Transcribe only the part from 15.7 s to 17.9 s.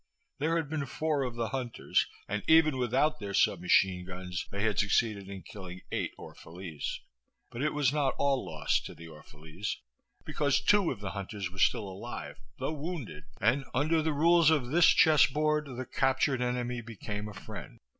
the captured enemy became a friend.